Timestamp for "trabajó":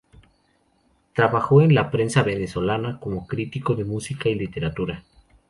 1.13-1.61